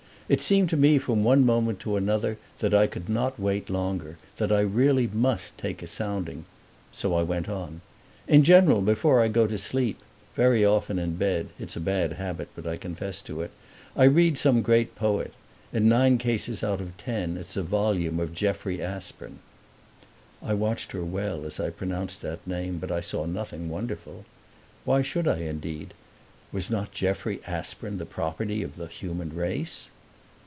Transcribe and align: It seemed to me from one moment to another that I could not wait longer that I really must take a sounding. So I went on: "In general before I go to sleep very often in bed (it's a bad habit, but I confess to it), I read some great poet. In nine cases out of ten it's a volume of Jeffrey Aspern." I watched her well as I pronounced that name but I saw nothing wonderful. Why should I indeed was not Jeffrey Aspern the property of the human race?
It 0.31 0.39
seemed 0.39 0.69
to 0.69 0.77
me 0.77 0.97
from 0.97 1.25
one 1.25 1.45
moment 1.45 1.81
to 1.81 1.97
another 1.97 2.37
that 2.59 2.73
I 2.73 2.87
could 2.87 3.09
not 3.09 3.37
wait 3.37 3.69
longer 3.69 4.17
that 4.37 4.49
I 4.49 4.61
really 4.61 5.05
must 5.05 5.57
take 5.57 5.83
a 5.83 5.87
sounding. 5.87 6.45
So 6.89 7.13
I 7.15 7.21
went 7.21 7.49
on: 7.49 7.81
"In 8.29 8.45
general 8.45 8.79
before 8.81 9.19
I 9.19 9.27
go 9.27 9.45
to 9.45 9.57
sleep 9.57 9.99
very 10.33 10.63
often 10.63 10.97
in 10.97 11.17
bed 11.17 11.49
(it's 11.59 11.75
a 11.75 11.81
bad 11.81 12.13
habit, 12.13 12.47
but 12.55 12.65
I 12.65 12.77
confess 12.77 13.21
to 13.23 13.41
it), 13.41 13.51
I 13.93 14.05
read 14.05 14.37
some 14.37 14.61
great 14.61 14.95
poet. 14.95 15.33
In 15.73 15.89
nine 15.89 16.17
cases 16.17 16.63
out 16.63 16.79
of 16.79 16.95
ten 16.95 17.35
it's 17.35 17.57
a 17.57 17.61
volume 17.61 18.17
of 18.17 18.33
Jeffrey 18.33 18.81
Aspern." 18.81 19.39
I 20.41 20.53
watched 20.53 20.93
her 20.93 21.03
well 21.03 21.43
as 21.45 21.59
I 21.59 21.71
pronounced 21.71 22.21
that 22.21 22.47
name 22.47 22.77
but 22.77 22.89
I 22.89 23.01
saw 23.01 23.25
nothing 23.25 23.67
wonderful. 23.67 24.23
Why 24.85 25.01
should 25.01 25.27
I 25.27 25.39
indeed 25.39 25.93
was 26.53 26.69
not 26.71 26.93
Jeffrey 26.93 27.41
Aspern 27.45 27.97
the 27.97 28.05
property 28.05 28.63
of 28.63 28.77
the 28.77 28.87
human 28.87 29.35
race? 29.35 29.89